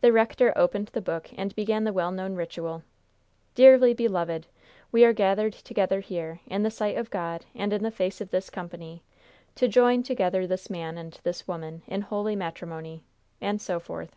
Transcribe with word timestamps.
The 0.00 0.12
rector 0.12 0.52
opened 0.54 0.90
the 0.92 1.00
book, 1.00 1.28
and 1.36 1.52
began 1.56 1.82
the 1.82 1.92
well 1.92 2.12
known 2.12 2.36
ritual: 2.36 2.84
"Dearly 3.56 3.94
beloved, 3.94 4.46
we 4.92 5.04
are 5.04 5.12
gathered 5.12 5.54
together 5.54 5.98
here, 5.98 6.38
in 6.46 6.62
the 6.62 6.70
sight 6.70 6.96
of 6.96 7.10
God 7.10 7.46
and 7.52 7.72
in 7.72 7.82
the 7.82 7.90
face 7.90 8.20
of 8.20 8.30
this 8.30 8.48
company, 8.48 9.02
to 9.56 9.66
join 9.66 10.04
together 10.04 10.46
this 10.46 10.70
man 10.70 10.96
and 10.96 11.18
this 11.24 11.48
woman 11.48 11.82
in 11.88 12.02
holy 12.02 12.36
matrimony," 12.36 13.02
and 13.40 13.60
so 13.60 13.80
forth. 13.80 14.14